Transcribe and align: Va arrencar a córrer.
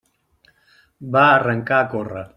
Va 1.17 1.27
arrencar 1.35 1.79
a 1.83 1.91
córrer. 1.95 2.29